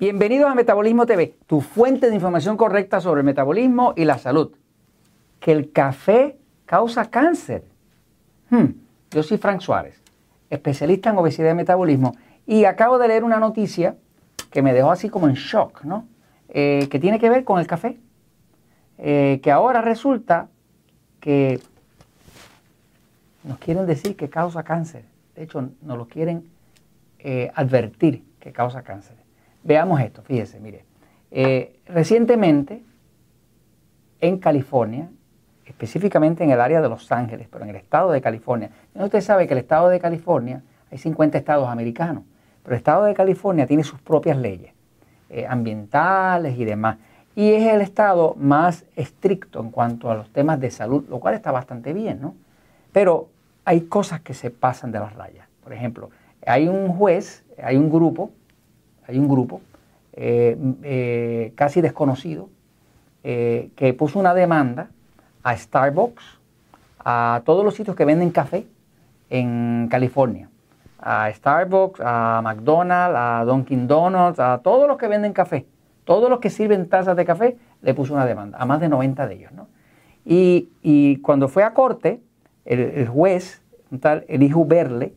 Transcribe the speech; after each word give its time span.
Bienvenidos 0.00 0.48
a 0.48 0.54
Metabolismo 0.54 1.06
TV, 1.06 1.34
tu 1.48 1.60
fuente 1.60 2.08
de 2.08 2.14
información 2.14 2.56
correcta 2.56 3.00
sobre 3.00 3.22
el 3.22 3.24
metabolismo 3.24 3.94
y 3.96 4.04
la 4.04 4.16
salud. 4.16 4.52
Que 5.40 5.50
el 5.50 5.72
café 5.72 6.38
causa 6.66 7.10
cáncer. 7.10 7.64
Hmm, 8.48 8.66
yo 9.10 9.24
soy 9.24 9.38
Frank 9.38 9.60
Suárez, 9.60 10.00
especialista 10.50 11.10
en 11.10 11.18
obesidad 11.18 11.50
y 11.50 11.54
metabolismo, 11.54 12.14
y 12.46 12.64
acabo 12.64 13.00
de 13.00 13.08
leer 13.08 13.24
una 13.24 13.40
noticia 13.40 13.96
que 14.52 14.62
me 14.62 14.72
dejó 14.72 14.92
así 14.92 15.08
como 15.08 15.26
en 15.26 15.34
shock, 15.34 15.82
¿no? 15.82 16.06
Eh, 16.48 16.86
que 16.88 17.00
tiene 17.00 17.18
que 17.18 17.28
ver 17.28 17.42
con 17.42 17.58
el 17.58 17.66
café. 17.66 17.98
Eh, 18.98 19.40
que 19.42 19.50
ahora 19.50 19.80
resulta 19.80 20.48
que 21.18 21.60
nos 23.42 23.58
quieren 23.58 23.84
decir 23.84 24.14
que 24.14 24.30
causa 24.30 24.62
cáncer. 24.62 25.04
De 25.34 25.42
hecho, 25.42 25.70
nos 25.82 25.98
lo 25.98 26.06
quieren 26.06 26.48
eh, 27.18 27.50
advertir 27.56 28.22
que 28.38 28.52
causa 28.52 28.82
cáncer. 28.82 29.27
Veamos 29.68 30.00
esto, 30.00 30.22
fíjese, 30.22 30.60
mire. 30.60 30.86
Eh, 31.30 31.78
recientemente, 31.88 32.82
en 34.18 34.38
California, 34.38 35.10
específicamente 35.66 36.42
en 36.42 36.50
el 36.50 36.58
área 36.58 36.80
de 36.80 36.88
Los 36.88 37.12
Ángeles, 37.12 37.48
pero 37.52 37.64
en 37.64 37.70
el 37.70 37.76
estado 37.76 38.10
de 38.10 38.22
California. 38.22 38.70
Usted 38.94 39.20
sabe 39.20 39.46
que 39.46 39.52
el 39.52 39.58
estado 39.58 39.90
de 39.90 40.00
California, 40.00 40.62
hay 40.90 40.96
50 40.96 41.36
estados 41.36 41.68
americanos, 41.68 42.24
pero 42.62 42.76
el 42.76 42.78
estado 42.78 43.04
de 43.04 43.12
California 43.12 43.66
tiene 43.66 43.84
sus 43.84 44.00
propias 44.00 44.38
leyes 44.38 44.72
eh, 45.28 45.46
ambientales 45.46 46.58
y 46.58 46.64
demás. 46.64 46.96
Y 47.36 47.52
es 47.52 47.70
el 47.70 47.82
estado 47.82 48.36
más 48.38 48.86
estricto 48.96 49.60
en 49.60 49.70
cuanto 49.70 50.10
a 50.10 50.14
los 50.14 50.32
temas 50.32 50.58
de 50.60 50.70
salud, 50.70 51.04
lo 51.10 51.20
cual 51.20 51.34
está 51.34 51.52
bastante 51.52 51.92
bien, 51.92 52.22
¿no? 52.22 52.34
Pero 52.90 53.28
hay 53.66 53.82
cosas 53.82 54.22
que 54.22 54.32
se 54.32 54.50
pasan 54.50 54.92
de 54.92 54.98
las 54.98 55.14
rayas. 55.14 55.46
Por 55.62 55.74
ejemplo, 55.74 56.08
hay 56.46 56.68
un 56.68 56.88
juez, 56.88 57.44
hay 57.62 57.76
un 57.76 57.90
grupo 57.90 58.30
hay 59.08 59.18
un 59.18 59.26
grupo 59.26 59.62
eh, 60.12 60.56
eh, 60.82 61.52
casi 61.56 61.80
desconocido 61.80 62.50
eh, 63.24 63.70
que 63.74 63.94
puso 63.94 64.18
una 64.18 64.34
demanda 64.34 64.90
a 65.42 65.56
Starbucks, 65.56 66.22
a 67.04 67.42
todos 67.44 67.64
los 67.64 67.74
sitios 67.74 67.96
que 67.96 68.04
venden 68.04 68.30
café 68.30 68.66
en 69.30 69.88
California, 69.90 70.50
a 71.00 71.32
Starbucks, 71.32 72.00
a 72.04 72.42
McDonald's, 72.44 73.16
a 73.16 73.44
Dunkin' 73.46 73.88
Donuts, 73.88 74.38
a 74.38 74.58
todos 74.62 74.86
los 74.86 74.98
que 74.98 75.08
venden 75.08 75.32
café, 75.32 75.66
todos 76.04 76.28
los 76.28 76.38
que 76.38 76.50
sirven 76.50 76.88
tazas 76.88 77.16
de 77.16 77.24
café, 77.24 77.56
le 77.80 77.94
puso 77.94 78.12
una 78.12 78.26
demanda, 78.26 78.58
a 78.58 78.66
más 78.66 78.80
de 78.80 78.88
90 78.88 79.26
de 79.26 79.34
ellos. 79.34 79.52
Y, 80.24 81.16
cuando 81.22 81.48
fue 81.48 81.62
a 81.62 81.72
corte, 81.72 82.20
el, 82.66 83.08
juez, 83.08 83.62
tal, 84.00 84.26
el 84.28 84.42
hijo 84.42 84.66
Berle, 84.66 85.14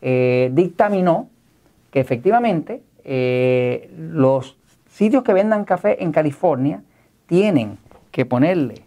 dictaminó 0.00 1.28
que 1.90 2.00
efectivamente 2.00 2.80
eh, 3.08 3.88
los 3.96 4.58
sitios 4.90 5.22
que 5.22 5.32
vendan 5.32 5.64
café 5.64 6.02
en 6.02 6.10
California 6.10 6.82
tienen 7.26 7.78
que 8.10 8.26
ponerle 8.26 8.82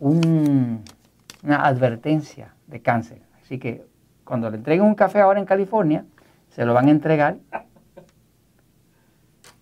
una 0.00 0.80
advertencia 1.46 2.52
de 2.66 2.82
cáncer. 2.82 3.22
Así 3.40 3.60
que 3.60 3.84
cuando 4.24 4.50
le 4.50 4.56
entreguen 4.56 4.84
un 4.84 4.96
café 4.96 5.20
ahora 5.20 5.38
en 5.38 5.46
California, 5.46 6.04
se 6.50 6.64
lo 6.64 6.74
van 6.74 6.88
a 6.88 6.90
entregar 6.90 7.36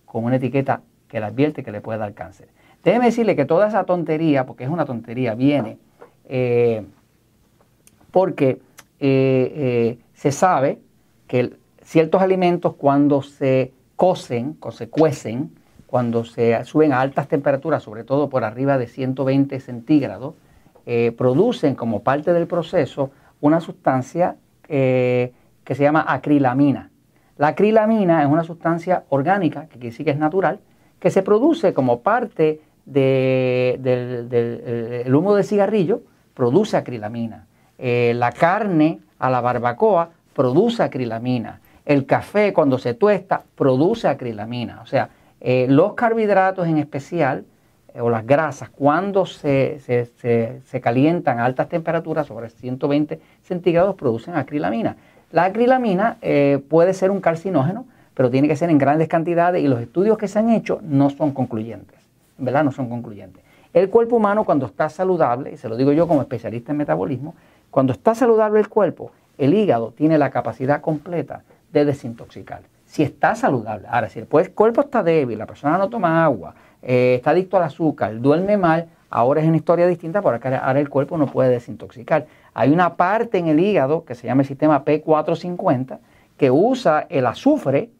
con 0.05 0.23
una 0.23 0.37
etiqueta 0.37 0.81
que 1.07 1.19
le 1.19 1.27
advierte 1.27 1.63
que 1.63 1.71
le 1.71 1.81
puede 1.81 1.99
dar 1.99 2.15
cáncer. 2.15 2.49
Déjeme 2.83 3.05
decirle 3.05 3.35
que 3.35 3.45
toda 3.45 3.67
esa 3.67 3.83
tontería, 3.83 4.47
porque 4.47 4.63
es 4.63 4.71
una 4.71 4.85
tontería, 4.85 5.35
viene 5.35 5.77
eh, 6.25 6.83
porque 8.09 8.59
eh, 8.99 9.99
se 10.15 10.31
sabe 10.31 10.79
que 11.27 11.60
ciertos 11.83 12.21
alimentos 12.21 12.75
cuando 12.75 13.21
se 13.21 13.73
cocen, 13.95 14.57
o 14.61 14.71
se 14.71 14.89
cuecen, 14.89 15.51
cuando 15.87 16.23
se 16.23 16.63
suben 16.63 16.93
a 16.93 17.01
altas 17.01 17.27
temperaturas, 17.27 17.83
sobre 17.83 18.03
todo 18.03 18.29
por 18.29 18.43
arriba 18.43 18.77
de 18.77 18.87
120 18.87 19.59
centígrados, 19.59 20.35
eh, 20.85 21.13
producen 21.17 21.75
como 21.75 22.01
parte 22.01 22.33
del 22.33 22.47
proceso 22.47 23.11
una 23.41 23.59
sustancia 23.59 24.37
eh, 24.67 25.33
que 25.63 25.75
se 25.75 25.83
llama 25.83 26.05
acrilamina. 26.07 26.89
La 27.37 27.49
acrilamina 27.49 28.23
es 28.23 28.29
una 28.29 28.43
sustancia 28.43 29.03
orgánica, 29.09 29.63
que 29.63 29.73
quiere 29.73 29.89
decir 29.89 30.05
que 30.05 30.11
es 30.11 30.17
natural, 30.17 30.59
que 30.99 31.09
se 31.09 31.23
produce 31.23 31.73
como 31.73 32.01
parte 32.01 32.61
del 32.85 33.75
humo 35.13 35.35
de 35.35 35.43
cigarrillo, 35.43 36.01
produce 36.33 36.77
acrilamina. 36.77 37.47
Eh, 37.77 38.13
la 38.15 38.31
carne 38.31 38.99
a 39.19 39.29
la 39.29 39.41
barbacoa 39.41 40.11
produce 40.33 40.83
acrilamina. 40.83 41.59
El 41.85 42.05
café 42.05 42.53
cuando 42.53 42.77
se 42.77 42.93
tuesta 42.93 43.43
produce 43.55 44.07
acrilamina. 44.07 44.81
O 44.81 44.85
sea, 44.85 45.09
eh, 45.39 45.65
los 45.67 45.93
carbohidratos 45.93 46.67
en 46.67 46.77
especial, 46.77 47.45
eh, 47.93 48.01
o 48.01 48.09
las 48.09 48.25
grasas, 48.25 48.69
cuando 48.69 49.25
se, 49.25 49.79
calientan 50.81 51.39
a 51.39 51.45
altas 51.45 51.67
temperaturas, 51.67 52.27
sobre 52.27 52.49
120 52.49 53.19
centígrados, 53.43 53.95
producen 53.95 54.35
acrilamina. 54.35 54.95
La 55.31 55.45
acrilamina 55.45 56.17
eh, 56.21 56.61
puede 56.69 56.93
ser 56.93 57.09
un 57.09 57.21
carcinógeno, 57.21 57.85
pero 58.13 58.29
tiene 58.29 58.47
que 58.47 58.55
ser 58.55 58.69
en 58.69 58.77
grandes 58.77 59.07
cantidades 59.07 59.63
y 59.63 59.67
los 59.67 59.81
estudios 59.81 60.17
que 60.17 60.27
se 60.27 60.37
han 60.37 60.49
hecho 60.49 60.79
no 60.83 61.09
son 61.09 61.31
concluyentes. 61.31 61.97
En 62.37 62.45
verdad 62.45 62.63
no 62.63 62.71
son 62.71 62.89
concluyentes. 62.89 63.43
El 63.73 63.89
cuerpo 63.89 64.17
humano 64.17 64.43
cuando 64.43 64.65
está 64.65 64.89
saludable, 64.89 65.53
y 65.53 65.57
se 65.57 65.69
lo 65.69 65.77
digo 65.77 65.93
yo 65.93 66.07
como 66.07 66.21
especialista 66.21 66.73
en 66.73 66.77
metabolismo, 66.77 67.33
cuando 67.71 67.93
está 67.93 68.13
saludable 68.13 68.59
el 68.59 68.67
cuerpo, 68.67 69.11
el 69.37 69.53
hígado 69.53 69.93
tiene 69.95 70.17
la 70.17 70.29
capacidad 70.29 70.81
completa 70.81 71.43
de 71.71 71.85
desintoxicar. 71.85 72.61
Si 72.85 73.03
está 73.03 73.35
saludable. 73.35 73.87
Ahora, 73.89 74.09
si 74.09 74.19
el 74.19 74.27
cuerpo 74.27 74.81
está 74.81 75.01
débil, 75.01 75.37
la 75.37 75.45
persona 75.45 75.77
no 75.77 75.89
toma 75.89 76.23
agua, 76.23 76.55
eh, 76.81 77.15
está 77.15 77.31
adicto 77.31 77.57
al 77.57 77.63
azúcar, 77.63 78.19
duerme 78.19 78.57
mal, 78.57 78.89
ahora 79.09 79.41
es 79.41 79.47
una 79.47 79.57
historia 79.57 79.87
distinta 79.87 80.21
porque 80.21 80.47
ahora 80.49 80.79
el 80.79 80.89
cuerpo 80.89 81.17
no 81.17 81.27
puede 81.27 81.49
desintoxicar. 81.49 82.25
Hay 82.53 82.71
una 82.71 82.95
parte 82.95 83.37
en 83.37 83.47
el 83.47 83.59
hígado 83.59 84.03
que 84.03 84.15
se 84.15 84.27
llama 84.27 84.41
el 84.41 84.47
sistema 84.47 84.83
P450 84.83 85.99
que 86.41 86.49
usa 86.49 87.05
el 87.09 87.27
azufre 87.27 87.91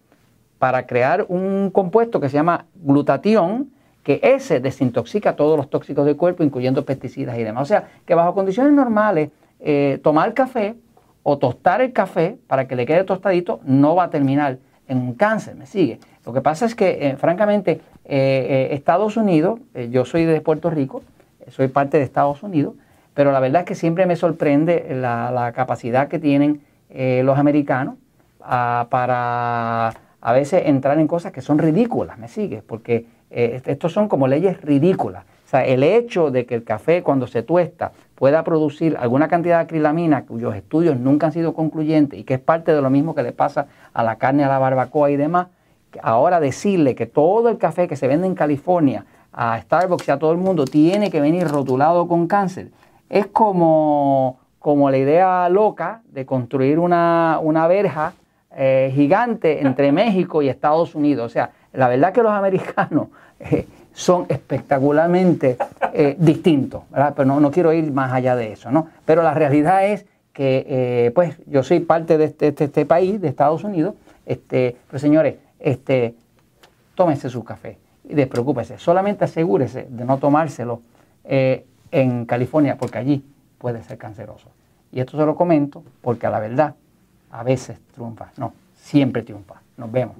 para 0.57 0.87
crear 0.87 1.25
un 1.27 1.69
compuesto 1.71 2.19
que 2.19 2.27
se 2.27 2.37
llama 2.37 2.65
glutatión, 2.73 3.69
que 4.01 4.19
ese 4.23 4.59
desintoxica 4.59 5.35
todos 5.35 5.55
los 5.57 5.69
tóxicos 5.69 6.07
del 6.07 6.17
cuerpo, 6.17 6.43
incluyendo 6.43 6.83
pesticidas 6.83 7.37
y 7.37 7.43
demás. 7.43 7.61
O 7.61 7.65
sea, 7.67 7.89
que 8.03 8.15
bajo 8.15 8.33
condiciones 8.33 8.73
normales, 8.73 9.29
eh, 9.59 9.99
tomar 10.01 10.33
café 10.33 10.75
o 11.23 11.37
tostar 11.37 11.81
el 11.81 11.93
café 11.93 12.37
para 12.47 12.67
que 12.67 12.75
le 12.75 12.85
quede 12.85 13.03
tostadito 13.03 13.59
no 13.63 13.95
va 13.95 14.05
a 14.05 14.09
terminar 14.09 14.57
en 14.87 14.97
un 14.97 15.13
cáncer, 15.13 15.55
¿me 15.55 15.65
sigue? 15.65 15.99
Lo 16.25 16.33
que 16.33 16.41
pasa 16.41 16.65
es 16.65 16.75
que, 16.75 17.07
eh, 17.07 17.17
francamente, 17.17 17.81
eh, 18.05 18.69
eh, 18.69 18.69
Estados 18.71 19.17
Unidos, 19.17 19.59
yo 19.89 20.05
soy 20.05 20.25
de 20.25 20.41
Puerto 20.41 20.69
Rico, 20.69 21.01
soy 21.49 21.67
parte 21.67 21.97
de 21.97 22.03
Estados 22.03 22.43
Unidos, 22.43 22.75
pero 23.13 23.31
la 23.31 23.39
verdad 23.39 23.61
es 23.61 23.67
que 23.67 23.75
siempre 23.75 24.05
me 24.05 24.15
sorprende 24.15 24.85
la, 24.95 25.51
capacidad 25.55 26.07
que 26.07 26.19
tienen 26.19 26.61
los 26.89 27.37
americanos 27.37 27.95
ah, 28.41 28.87
para 28.89 29.93
a 30.19 30.33
veces 30.33 30.63
entrar 30.65 30.99
en 30.99 31.07
cosas 31.07 31.31
que 31.31 31.41
son 31.41 31.57
ridículas, 31.57 32.17
¿me 32.17 32.27
sigue? 32.27 32.61
Porque 32.61 33.05
estos 33.29 33.93
son 33.93 34.07
como 34.07 34.27
leyes 34.27 34.61
ridículas. 34.61 35.23
O 35.51 35.57
sea, 35.57 35.65
el 35.65 35.83
hecho 35.83 36.31
de 36.31 36.45
que 36.45 36.55
el 36.55 36.63
café 36.63 37.03
cuando 37.03 37.27
se 37.27 37.43
tuesta 37.43 37.91
pueda 38.15 38.41
producir 38.41 38.95
alguna 38.97 39.27
cantidad 39.27 39.57
de 39.57 39.63
acrilamina 39.63 40.23
cuyos 40.25 40.55
estudios 40.55 40.97
nunca 40.97 41.27
han 41.27 41.33
sido 41.33 41.53
concluyentes 41.53 42.17
y 42.17 42.23
que 42.23 42.35
es 42.35 42.39
parte 42.39 42.73
de 42.73 42.81
lo 42.81 42.89
mismo 42.89 43.13
que 43.13 43.21
le 43.21 43.33
pasa 43.33 43.67
a 43.93 44.01
la 44.01 44.15
carne, 44.15 44.45
a 44.45 44.47
la 44.47 44.59
barbacoa 44.59 45.11
y 45.11 45.17
demás, 45.17 45.47
ahora 46.01 46.39
decirle 46.39 46.95
que 46.95 47.05
todo 47.05 47.49
el 47.49 47.57
café 47.57 47.89
que 47.89 47.97
se 47.97 48.07
vende 48.07 48.27
en 48.27 48.33
California 48.33 49.03
a 49.33 49.59
Starbucks 49.59 50.07
y 50.07 50.11
a 50.11 50.19
todo 50.19 50.31
el 50.31 50.37
mundo 50.37 50.63
tiene 50.63 51.11
que 51.11 51.19
venir 51.19 51.45
rotulado 51.49 52.07
con 52.07 52.27
cáncer, 52.27 52.69
es 53.09 53.27
como, 53.27 54.39
como 54.57 54.89
la 54.89 54.99
idea 54.99 55.49
loca 55.49 56.01
de 56.13 56.25
construir 56.25 56.79
una, 56.79 57.67
verja 57.67 58.13
eh, 58.55 58.89
gigante 58.95 59.59
entre 59.59 59.91
México 60.01 60.41
y 60.41 60.47
Estados 60.47 60.95
Unidos. 60.95 61.25
O 61.25 61.29
sea, 61.29 61.51
la 61.73 61.89
verdad 61.89 62.13
que 62.13 62.23
los 62.23 62.31
americanos... 62.31 63.09
Eh, 63.41 63.67
son 63.93 64.25
espectacularmente 64.29 65.57
eh, 65.93 66.15
distintos, 66.17 66.83
¿verdad? 66.89 67.13
Pero 67.15 67.39
no, 67.39 67.51
quiero 67.51 67.73
ir 67.73 67.91
más 67.91 68.11
allá 68.11 68.35
de 68.35 68.53
eso, 68.53 68.71
¿no? 68.71 68.87
Pero 69.05 69.23
la 69.23 69.33
realidad 69.33 69.85
es 69.85 70.05
que, 70.33 70.65
eh, 70.67 71.11
pues, 71.13 71.37
yo 71.45 71.63
soy 71.63 71.81
parte 71.81 72.17
de 72.17 72.25
este, 72.25 72.47
este, 72.57 72.85
país, 72.85 73.19
de 73.19 73.27
Estados 73.27 73.63
Unidos, 73.63 73.95
este, 74.25 74.77
pero 74.87 74.99
señores, 74.99 75.35
este, 75.59 76.15
tómense 76.95 77.29
su 77.29 77.43
café 77.43 77.77
y 78.07 78.13
despreocúpese, 78.13 78.77
solamente 78.77 79.25
asegúrese 79.25 79.87
de 79.89 80.05
no 80.05 80.17
tomárselo 80.17 80.81
eh, 81.25 81.65
en 81.91 82.25
California, 82.25 82.77
porque 82.77 82.97
allí 82.97 83.25
puede 83.57 83.83
ser 83.83 83.97
canceroso. 83.97 84.47
Y 84.91 84.99
esto 84.99 85.17
se 85.17 85.25
lo 85.25 85.35
comento 85.35 85.83
porque 86.01 86.27
a 86.27 86.29
la 86.29 86.39
verdad 86.39 86.75
a 87.31 87.43
veces 87.43 87.79
triunfa, 87.93 88.31
no, 88.37 88.53
siempre 88.75 89.21
triunfa. 89.21 89.61
Nos 89.77 89.91
vemos. 89.91 90.17